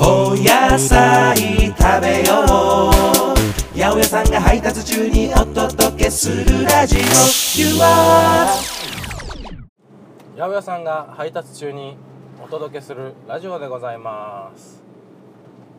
[0.00, 1.36] お野菜
[1.76, 3.74] 食べよう。
[3.76, 7.00] 八百屋さんが配達中にお届けするラジオ。
[7.60, 8.46] You are
[10.36, 11.96] 八百屋さんが配達中に
[12.40, 14.80] お届けするラジオでございます。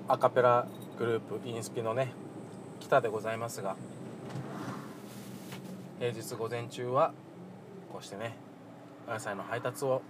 [0.10, 0.68] アカペラ
[0.98, 2.12] グループインスピのね
[2.82, 3.78] 北でございますが
[6.00, 7.14] 平日午前中は
[7.94, 8.36] こうしてね
[9.08, 10.02] お野菜の配達を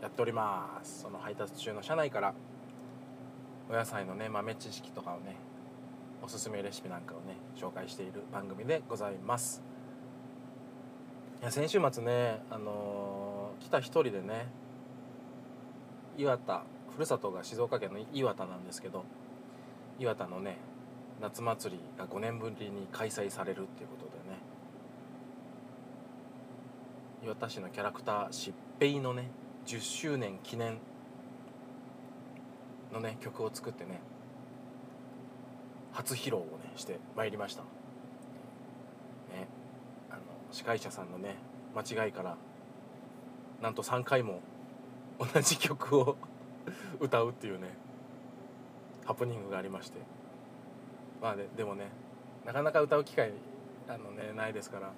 [0.00, 1.02] やっております。
[1.02, 2.32] その配達中の車内から
[3.70, 5.36] お野菜のね豆知識とかをね
[6.22, 9.62] おすすめレシピなんかをね紹介している番組でございます。
[11.40, 13.30] いや先週末ねあのー
[13.60, 14.48] 来た一人でね
[16.16, 16.64] 岩田
[16.94, 19.04] ふるさとが静岡県の岩田なんですけど
[19.98, 20.56] 岩田のね
[21.20, 24.38] 夏祭りが5年ぶりに開催されるっていうことでね
[27.22, 29.30] 岩田市のキャラクターしっぺいのね
[29.66, 30.78] 10周年記念
[32.92, 34.00] のね曲を作ってね
[35.92, 37.62] 初披露をねしてまいりました。
[37.62, 37.68] ね
[40.10, 41.36] あの司会者さんのね
[41.74, 42.36] 間違いから
[43.62, 44.40] なんと3回も
[45.18, 46.16] 同じ曲を
[47.00, 47.68] 歌うっていうね
[49.04, 49.98] ハプニングがありまして。
[51.20, 51.88] まあででもね
[52.46, 53.32] なかなか歌う機会
[53.86, 54.92] あの、ね、ないですから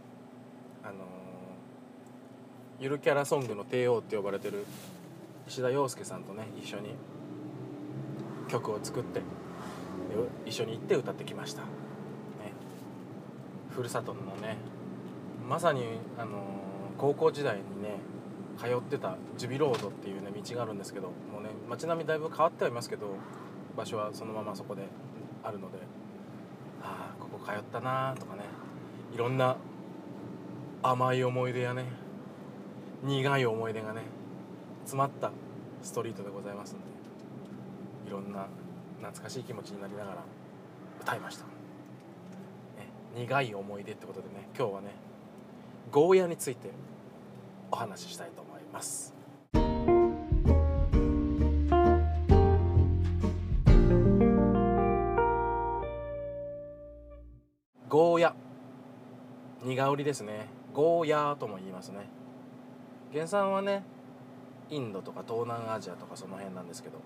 [0.84, 1.22] あのー
[2.82, 4.66] ゆるキャラソングの帝王って呼ばれてる
[5.46, 6.96] 石田洋介さんとね一緒に
[8.52, 9.22] 曲を作って
[10.44, 11.68] 一緒に行って歌ってきました、ね、
[13.70, 14.58] ふるさとのね
[15.48, 15.84] まさに、
[16.18, 16.62] あのー
[16.98, 17.96] 高校時代にね
[18.56, 23.16] 通ってたジュビロードっていうね道があるんですけどもうね街並みだいぶ変わってはいますけど
[23.76, 24.82] 場所はそのままそこで
[25.42, 25.78] あるので
[26.80, 28.42] ああここ通ったなーとかね
[29.12, 29.56] いろんな
[30.84, 31.86] 甘い思い出やね
[33.02, 34.02] 苦い思い出がね
[34.84, 35.32] 詰まった
[35.82, 37.01] ストリートでございますんで。
[38.12, 38.46] ろんな
[39.00, 40.24] 懐かしい気持ちになりながら
[41.00, 41.50] 歌いました、ね、
[43.16, 44.94] 苦い思い出ってことでね今日はね
[45.90, 46.70] ゴーヤについて
[47.70, 49.14] お話ししたいと思います。
[57.88, 58.34] ゴーヤ。
[59.62, 60.48] 苦売りですね。
[60.72, 62.08] ゴーヤーとも言いますね。
[63.12, 63.84] 原産はね
[64.70, 66.98] インドとか東南アジアとかその辺なんですけど。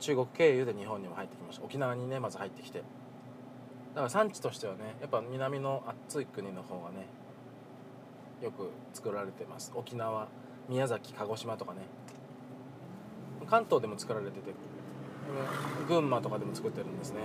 [0.00, 1.64] 中国経由で日本にも入ってきました。
[1.64, 2.78] 沖縄にねまず入ってきて。
[2.80, 7.06] だから産地としてはねやっぱ南の暑い国の方がね
[8.42, 9.72] よく作られてます。
[9.74, 10.28] 沖縄
[10.68, 11.78] 宮崎鹿児島とかね。
[13.48, 14.52] 関東でも作られてて
[15.88, 17.20] 群馬とかでも作ってるんですね。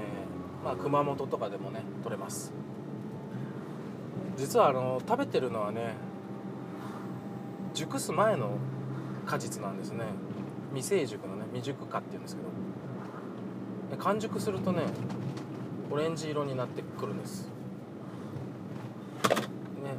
[0.63, 2.53] まあ熊本とかでもね取れます。
[4.37, 5.95] 実はあの食べてるのはね
[7.73, 8.51] 熟す前の
[9.25, 10.05] 果実なんですね。
[10.73, 12.41] 未成熟のね未熟果っていうんですけ
[13.95, 14.83] ど完熟するとね
[15.91, 17.49] オレンジ色になってくるんです。
[19.83, 19.97] ね。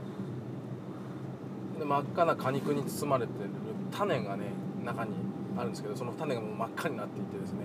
[1.79, 3.51] で真っ赤な果肉に包まれてる
[3.91, 4.47] 種がね
[4.83, 5.11] 中に
[5.59, 7.61] あるんですけどその種がもう真っ赤になっていてですね。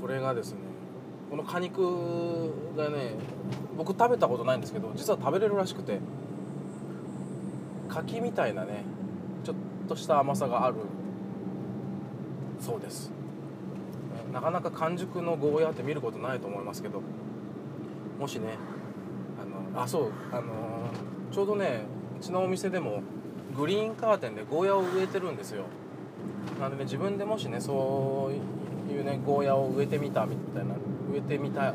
[0.00, 0.58] これがですね
[1.30, 3.14] この果肉がね
[3.76, 6.00] 僕食べたことないんですけど実は食べれるらしくて
[7.88, 8.84] 柿みたいなね
[9.44, 9.56] ちょっ
[9.88, 10.76] とした甘さがある
[12.66, 13.10] そうです。
[14.32, 17.02] なかなか完熟のゴーヤーって見ることないと思いますけど。
[18.18, 18.56] もしね
[19.40, 20.90] あのあそうあの
[21.30, 21.82] ちょうどね
[22.18, 23.02] うちのお店でも
[23.56, 25.64] グリーンカーテンでゴーヤーを植えてるんですよ。
[26.58, 28.30] なのでね自分でもしねそ
[28.88, 30.74] ういうねゴーヤーを植えてみたみたいな
[31.12, 31.74] 植えてみた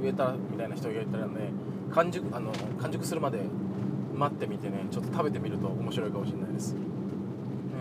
[0.00, 1.50] 植えたみたいな人がいたらね
[1.92, 3.40] 完熟あの完熟するまで
[4.14, 6.80] 待ってみてねちょっと食べてみると面白いかもしれないです、ね、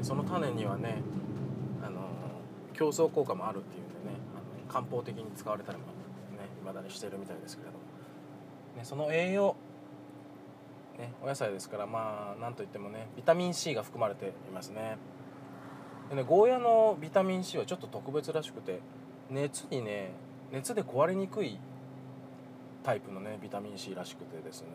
[0.02, 1.02] その種にはね
[2.74, 5.92] 競争効果もあるっていうんでねあの漢方的に使われたりもね
[6.62, 7.80] 未だにしてるみたいですけれども、
[8.78, 9.56] ね、その栄養
[10.98, 14.98] ね、お野菜ですからまあなんといってもねビタミン C が含まれていますね。
[16.10, 18.80] でねゴーヤのビタミン C はちょっと特別らしくて
[19.30, 20.12] 熱にね
[20.52, 21.58] 熱で壊れにくい
[22.84, 24.68] タイプのねビタミン C らしくてですね。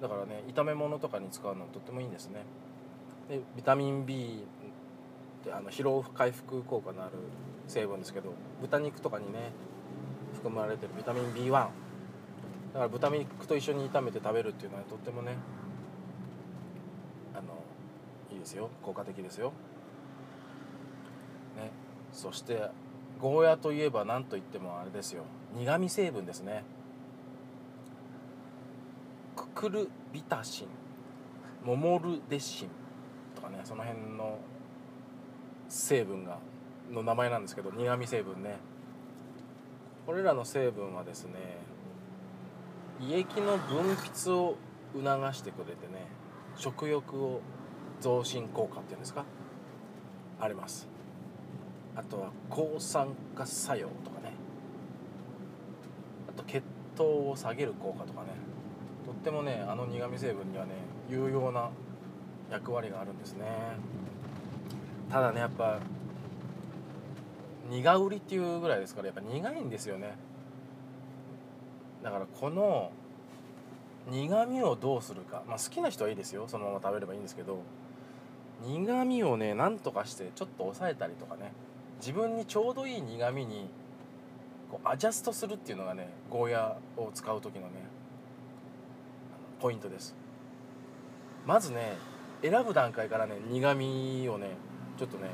[0.00, 2.44] だからね炒め物とかに使うのとってもいいんですね。
[3.28, 4.44] でビタミン B
[5.44, 7.12] ってあの疲労回復効果のある
[7.68, 8.32] 成分ですけど
[8.62, 9.52] 豚肉とかにね
[10.32, 11.70] 含まれてるビタミン B1 だか
[12.74, 15.36] ら豚肉と一緒に炒めて食べるっていうのはとってもね
[17.34, 17.42] あの
[18.32, 18.70] いいですよ。
[18.82, 19.52] 効果的ですよ。
[21.56, 21.70] ね。
[22.12, 22.70] そして
[23.20, 25.24] ゴーヤといえば何といってもあれですよ。
[25.56, 26.64] 苦味成分ですね。
[29.36, 30.68] ククルビタシン
[31.64, 32.68] モモルデシン
[33.36, 34.38] とかねその辺の
[35.68, 36.38] 成分が
[36.92, 38.56] の名前なんですけど苦味成分ね。
[40.06, 41.32] これらの成分はですね
[43.00, 44.56] 胃液の分泌を
[44.94, 46.06] 促してくれてね
[46.56, 47.40] 食欲を
[48.00, 49.24] 増進効果っていうんですか？
[50.40, 50.88] あります。
[51.96, 54.32] あとは抗酸化作用とかね。
[56.28, 56.62] あと血
[56.96, 58.28] 糖を下げる効果とかね。
[59.06, 60.72] とってもねあの苦味成分にはね
[61.08, 61.70] 有用な
[62.50, 63.46] 役割があるんですね。
[65.14, 65.78] ただねやっぱ
[67.70, 70.16] 苦売りっていうぐらいですからやっぱ苦いんですよね。
[72.02, 72.90] だからこの
[74.10, 76.48] 苦味をどうするか、まあ、好きな人はいいですよ。
[76.48, 77.60] そのまま食べればいいんですけど
[78.66, 81.52] 苦味をねなんとかしてちょっと抑えたりとかね。
[82.00, 83.68] 自分にちょうどいい苦味に
[84.68, 87.74] こうアジャストするっていうのがねゴーヤを使う時のね
[89.60, 90.12] ポイントです。
[91.46, 91.98] まずね
[92.42, 94.56] 選ぶ段階からね苦味をね
[94.98, 95.28] ちょっとね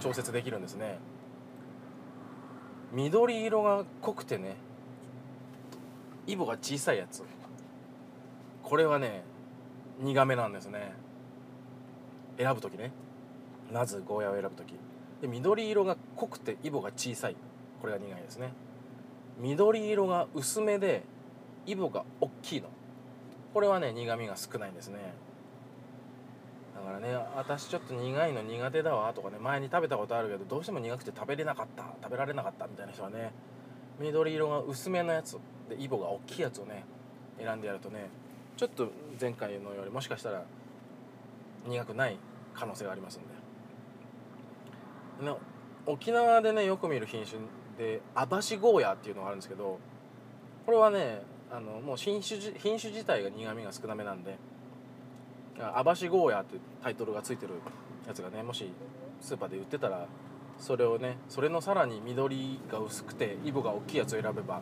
[0.00, 0.98] 調節できるんですね。
[2.92, 4.56] 緑色が濃くてね
[6.26, 7.22] イボが小さいやつ。
[8.62, 9.22] これはね
[10.00, 10.92] 苦めなんですね。
[12.36, 12.92] 選ぶ時ね。
[13.72, 14.74] まずゴーヤを選ぶ時。
[15.20, 17.36] で緑色が濃くてイボが小さい。
[17.80, 18.52] これが苦いですね。
[19.38, 21.02] 緑色が薄めで
[21.66, 22.68] イボが大きいの。
[23.54, 24.98] これはね苦みが少ないんですね。
[26.78, 33.32] だからね私ちょっと苦いの苦手だわとかね前に食べたことあるけどどうしても苦くて食べれなかった食べられなかったみたいな人はね
[33.98, 35.36] 緑色が薄めのやつ
[35.68, 36.84] でイボが大きいやつをね
[37.38, 38.10] 選んでやるとね
[38.56, 38.88] ちょっと
[39.20, 40.44] 前回のよりもしかしたら
[41.66, 42.16] 苦くない
[42.54, 43.28] 可能性がありますんで。
[45.30, 45.34] ね
[45.86, 47.38] 沖縄でねよく見る品種
[47.78, 49.78] でアバシゴーヤっていうのがあるんですけど
[50.66, 54.36] これはねあのもう品種品種自体が苦みが少なめなんで
[55.60, 57.54] アバシゴーヤっていうタイトルがついてる
[58.06, 58.70] やつがねもし
[59.20, 60.06] スーパーで売ってたら
[60.58, 64.60] それをねそれのさらに緑が薄くてイボが大きいやつを選べば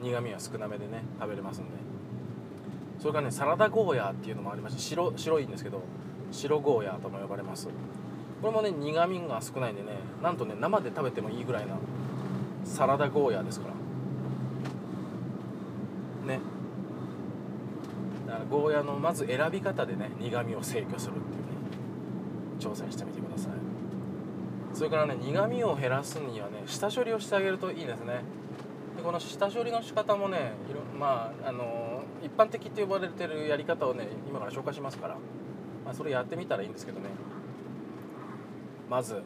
[0.00, 1.70] 苦みは少なめでね食べれますんで
[2.98, 5.82] それからねサラダゴーヤーっていうのもありまして白白いんですけど
[6.30, 7.68] 白ゴーヤーとも呼ばれます
[8.40, 9.88] これもね苦みが少ないんでね
[10.22, 11.76] なんとね生で食べてもいいぐらいな
[12.64, 13.74] サラダゴーヤーですから
[16.34, 16.40] ね
[18.26, 21.52] だからゴーヤのまず選び方でね苦みを制御するっていうね
[22.60, 23.52] 挑戦してみてください。
[24.74, 28.20] それからね苦みを減らすにはね下処理をしてあげるといいですね。
[28.96, 35.14] でこの下処理の仕方もねいろまああの一般的って呼ばれてるやり方をね今から紹介しますから、
[35.84, 37.08] まあ、それやってみたらいいんですけどね。
[38.90, 39.22] まず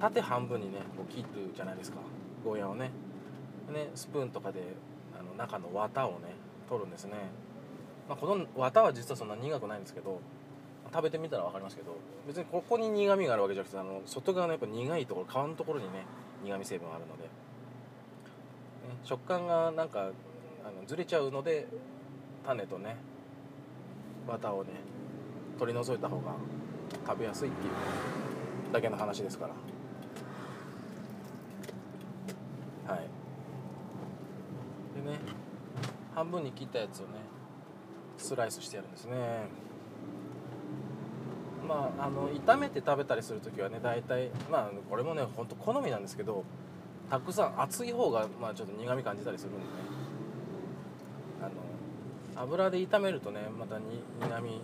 [0.00, 1.98] 縦半分にねこう切るじゃないですか。
[2.44, 2.90] ゴーヤをね。
[3.72, 4.60] ねスプーンとかで
[5.16, 6.34] あの中の綿をね
[6.68, 7.14] 取るんですね、
[8.08, 10.20] まあ、この綿は実はそんな苦くないんですけど
[10.92, 11.96] 食べてみたら分かりますけど
[12.26, 16.06] 別にここに苦みがあるわけじゃなくてあの外側のやっぱ苦いところ皮のところにね
[16.42, 17.28] 苦み成分あるので、ね、
[19.04, 20.12] 食感がなんかあの
[20.86, 21.66] ずれちゃうので
[22.46, 22.96] 種とね
[24.26, 24.70] 綿をね
[25.58, 26.34] 取り除いた方が
[27.06, 29.54] 食べやすいっていうだけの話ですから。
[32.94, 33.00] はい。
[35.04, 35.18] でね
[36.14, 37.18] 半分に切ったやつをね
[38.18, 39.14] スライスしてやるんですね。
[41.66, 46.44] まああの炒めて食べたりする時はね大体まあこれもねほんと好みなんですけど
[47.10, 49.64] たくさん熱い方がまあちょっと苦み感じたりするんでね。
[51.40, 51.44] あ
[52.36, 54.60] の油で炒めるとねまた苦み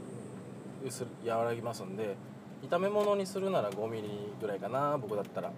[0.87, 2.17] 薄和らぎますんで
[2.69, 5.51] 炒め物にするなら 5mm ぐらいかな僕だったら。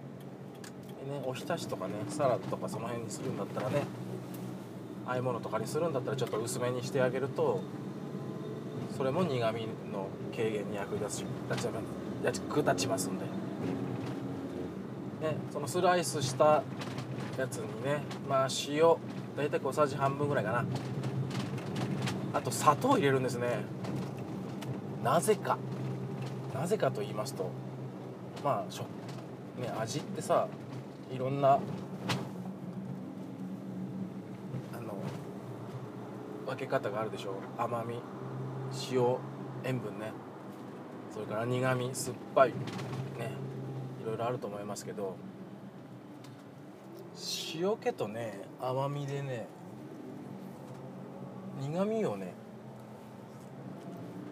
[1.05, 3.83] でねおひたしとかねサラダとかその辺にするんだったらね
[5.05, 7.61] 和え物とかにするんだったらちょっと薄めにしてあげると
[8.97, 11.25] それも苦みの軽減に役立ち
[12.23, 13.31] 役立ちますんで、ね、
[15.53, 16.63] そのスライスした
[17.37, 18.95] やつにねまあ塩
[19.37, 20.65] 大体小さじ半分ぐらいかな。
[22.33, 23.63] あと砂糖入れるんですね。
[25.03, 25.59] なぜか。
[26.55, 27.51] なぜかと言いますと
[28.43, 28.83] まあしょ、
[29.61, 30.47] ね、味ってさ
[31.13, 31.59] いろんなあ
[34.81, 34.95] の
[36.47, 37.35] 分け方があるでしょ。
[37.59, 37.99] 甘み。
[38.91, 39.17] 塩
[39.63, 40.11] 塩分ね。
[41.13, 42.55] それから苦味酸っぱいね
[44.01, 45.15] いろいろあると思いますけど
[47.55, 49.47] 塩気とね甘みでね
[51.59, 52.33] 苦味をね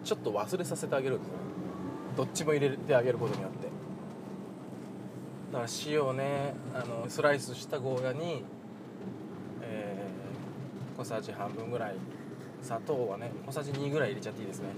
[0.04, 1.34] ちょっと忘れさせてあげるんですよ
[2.16, 3.66] どっちも入れてあげることによって。
[5.52, 8.44] だから塩をねあのスライスしたゴーヤに、
[9.62, 11.94] えー、小さじ半分ぐらい
[12.66, 14.68] 砂糖はね小さじ2ぐらい入れちゃっていいですね。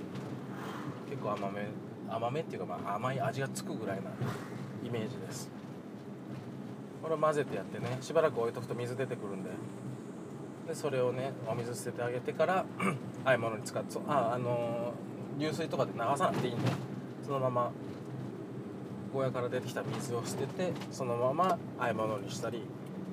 [1.10, 1.66] 結構甘め
[2.08, 4.10] 甘めっていうか、まあ、甘い味がつくぐらいな
[4.84, 5.50] イメージです。
[7.02, 9.50] これを混ぜてやってねしばらく置いとくと水出てくるんで。
[10.68, 12.66] でそれをねお水捨ててあげてから
[13.24, 16.70] ああいうものに使ってああのー流水とかで流さなくていいんで
[17.24, 17.70] そのまま
[19.14, 22.62] ゴーヤから出てきた水を捨ててそのまま和え物にしたり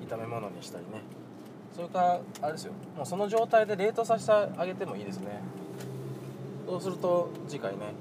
[0.08, 1.02] 炒め物にしたりね。
[1.76, 2.72] それからあれですよ。
[2.96, 5.42] もうその状態で冷凍させてあげてもいいですね。
[6.66, 7.92] そうすると次回ね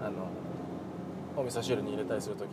[0.00, 0.28] あの
[1.36, 2.48] お味噌汁に入れたりする時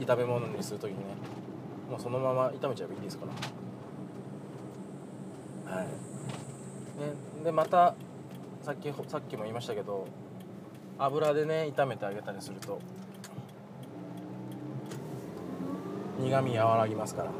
[0.00, 1.04] 炒め物にする時にね
[1.90, 3.24] もうそのまま炒めちゃえばいいですか
[5.66, 5.76] ら。
[5.76, 5.86] はい。
[5.86, 5.92] ね
[7.42, 7.94] でまた
[8.60, 10.06] さっきさっきも言いましたけど
[10.98, 12.80] 油でね炒めてあげたりすると
[16.18, 17.30] 苦味和らぎますから。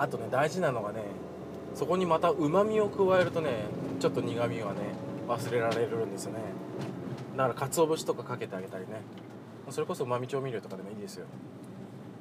[0.00, 1.02] あとね大事なのがね
[1.74, 3.50] そこにまたうまみを加えるとね
[4.00, 4.80] ちょっと苦味はね
[5.28, 6.38] 忘れられるんですよね。
[7.36, 9.02] だから鰹節とかかけてあげたりね。
[9.70, 11.26] それこそうまみ調味料とかでもいいですよ。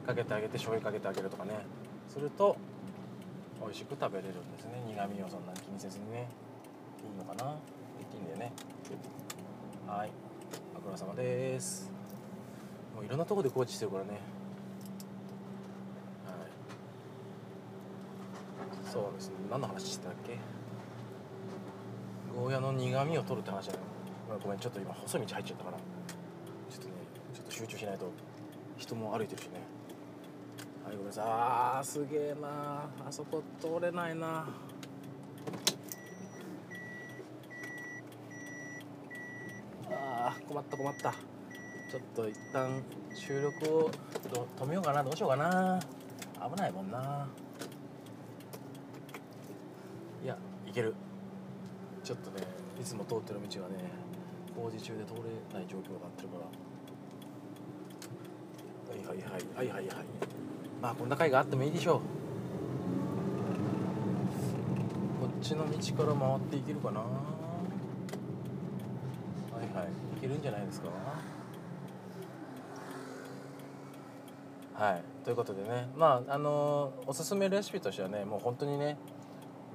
[0.05, 1.51] かけてあげて醤油かけてあげるとかね。
[2.07, 2.57] すると
[3.61, 4.83] 美味しく食べれるんですね。
[4.87, 6.27] 苦味をそんなに気にせずにね。
[7.01, 7.55] いいのかな？
[7.97, 8.51] 言っていいんだよね。
[9.87, 10.11] はい。
[10.75, 11.89] ご苦労様です。
[12.95, 14.19] もういろんなとこで工事してるからねはい
[18.91, 19.35] そうですね。
[19.51, 20.37] 何の話してたっけ？
[22.35, 23.81] ゴーヤの苦味を取るって話じゃない
[24.27, 25.77] ごめんごめんちょっと今細い道入っちゃったから。
[25.77, 25.83] ちょ
[26.79, 26.93] っとね
[27.33, 28.11] ちょっと集中しないと。
[28.77, 29.61] 人も歩いてるしね。
[30.85, 31.23] はいごめんなさい。
[31.27, 32.89] あーすげえな。
[33.07, 34.47] あそこ通れないな。
[39.91, 41.11] あー困った困った。
[41.11, 43.91] ちょっと一旦収録を
[44.59, 45.03] 止めようかな。
[45.03, 45.79] どうしようかな。
[46.55, 47.27] 危ないもんな。
[50.69, 50.93] いやいける。
[52.03, 52.45] ちょっとね
[52.79, 53.75] いつも通ってる道がね
[54.55, 55.21] 工事中で通れ
[55.53, 56.45] ない状況になってるから。
[58.89, 59.43] はいはいはい。
[59.55, 60.05] はいはいはい。
[60.81, 61.99] まあこんな回があってもいいでしょう。
[65.21, 66.99] こっちの道から回っていけるかな。
[66.99, 67.05] は
[69.57, 69.87] いはい。
[70.17, 70.89] いけるんじゃないですか。
[74.73, 75.03] はい。
[75.25, 75.89] ということでね。
[75.97, 78.97] まああのおすすめレシピとしてはねもう本当にね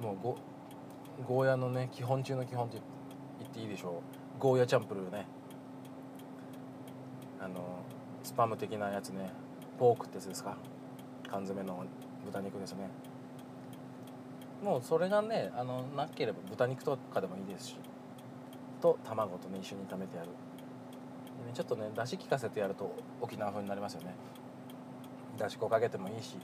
[0.01, 0.15] もう
[1.23, 2.77] ゴーヤのね基本中の基本と
[3.39, 4.01] 言っていいでしょ
[4.37, 4.39] う。
[4.39, 5.25] ゴーヤチャンプルーね。
[7.39, 7.83] あの
[8.23, 9.29] スパム的なやつね。
[9.79, 10.57] ポークってやつですか。
[11.29, 11.85] 缶詰の
[12.25, 12.89] 豚肉ですね。
[14.63, 17.77] もうそれがねあのなければ豚肉とかでもいいですし。
[18.81, 20.29] と卵とね一緒に炒めてやる。
[20.29, 20.35] ね
[21.53, 24.13] ちょっとねだし効かせてやると沖縄風になりますよね。
[25.37, 26.35] だし粉かけてもいいし。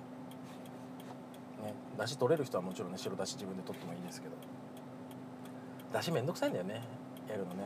[1.62, 4.36] ねだし取れる人はもちろんね白だし自分で取ってもいいですけど。
[5.92, 6.82] だしめんどくさいんだよね。
[7.30, 7.66] やるのね。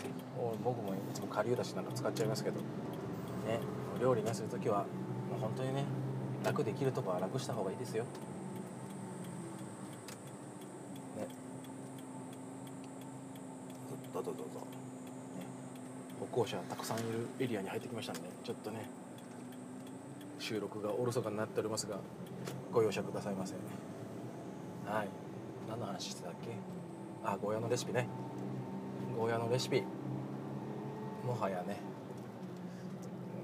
[0.63, 2.58] 僕もいつも顆粒だしなんか使っちゃいますけど。
[2.58, 3.60] ね。
[3.98, 5.86] お料理ねする時はもう本当にね
[6.44, 8.03] 楽できるとこは楽した方がいいですよ。
[11.17, 11.27] ね。
[14.13, 15.46] どうぞどうぞ、ね、
[16.20, 18.89] 歩行者たくさんいるエリアに入ってきましたんでちょっとね
[20.39, 21.98] 収録がおろそかになっておりますが
[22.72, 23.53] ご容赦くださいませ。
[24.86, 25.08] はい。
[25.70, 26.75] 何の話してたっけ？
[27.25, 28.08] あゴーヤのレシピね。
[29.17, 29.84] ゴーヤのレシピ。
[31.25, 31.82] もはやね。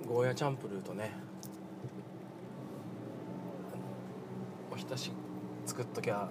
[0.08, 1.12] ゴーヤチャンプルーとね
[4.72, 5.12] おひたし
[5.66, 6.28] 作っときゃ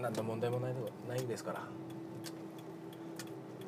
[0.00, 0.74] 何の問題もない
[1.08, 1.62] ないですから。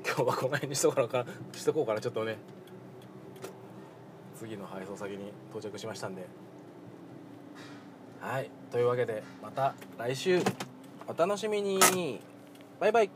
[0.04, 1.26] 今日はこの辺にしとこうかな。
[1.52, 2.36] しとこうかなちょっとね。
[4.36, 6.26] 次の配送先に到着しましたんで。
[8.20, 8.50] はい。
[8.70, 10.40] というわけでまた来週。
[11.08, 12.20] お楽しみに。
[12.78, 13.10] バイバイ